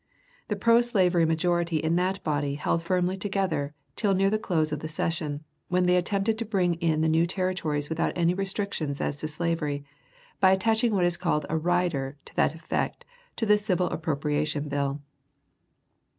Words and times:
The 0.47 0.55
pro 0.55 0.81
slavery 0.81 1.27
majority 1.27 1.77
in 1.77 1.95
that 1.97 2.23
body 2.23 2.55
held 2.55 2.81
firmly 2.81 3.15
together 3.17 3.75
till 3.95 4.15
near 4.15 4.31
the 4.31 4.39
close 4.39 4.71
of 4.71 4.79
the 4.79 4.87
session, 4.87 5.43
when 5.67 5.85
they 5.85 5.95
attempted 5.95 6.39
to 6.39 6.43
bring 6.43 6.73
in 6.81 7.01
the 7.01 7.07
new 7.07 7.27
territories 7.27 7.87
without 7.87 8.11
any 8.15 8.33
restriction 8.33 8.95
as 8.99 9.15
to 9.17 9.27
slavery, 9.27 9.85
by 10.39 10.53
attaching 10.53 10.93
what 10.95 11.05
is 11.05 11.17
called 11.17 11.45
"a 11.51 11.55
rider" 11.59 12.17
to 12.25 12.35
that 12.35 12.55
effect 12.55 13.05
to 13.35 13.45
the 13.45 13.59
Civil 13.59 13.91
Appropriation 13.91 14.69
Bill. 14.69 14.99